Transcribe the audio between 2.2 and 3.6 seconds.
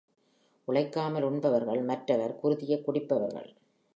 குருதியைக் குடிப்பவர்கள்.